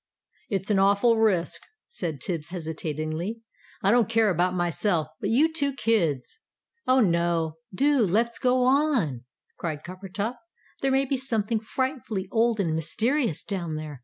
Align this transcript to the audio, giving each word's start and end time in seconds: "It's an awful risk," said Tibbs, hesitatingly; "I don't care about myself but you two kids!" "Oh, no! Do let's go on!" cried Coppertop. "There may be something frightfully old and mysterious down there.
"It's 0.49 0.71
an 0.71 0.79
awful 0.79 1.17
risk," 1.19 1.61
said 1.87 2.21
Tibbs, 2.21 2.49
hesitatingly; 2.49 3.41
"I 3.83 3.91
don't 3.91 4.09
care 4.09 4.31
about 4.31 4.55
myself 4.55 5.09
but 5.19 5.29
you 5.29 5.53
two 5.53 5.73
kids!" 5.73 6.39
"Oh, 6.87 7.01
no! 7.01 7.57
Do 7.71 7.99
let's 8.01 8.39
go 8.39 8.63
on!" 8.63 9.25
cried 9.59 9.83
Coppertop. 9.83 10.37
"There 10.81 10.89
may 10.91 11.05
be 11.05 11.17
something 11.17 11.59
frightfully 11.59 12.27
old 12.31 12.59
and 12.59 12.73
mysterious 12.73 13.43
down 13.43 13.75
there. 13.75 13.99